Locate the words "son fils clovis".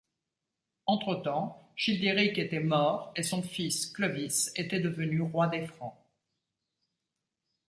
3.21-4.51